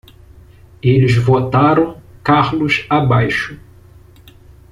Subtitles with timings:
[0.81, 3.59] Eles votaram Carlos abaixo!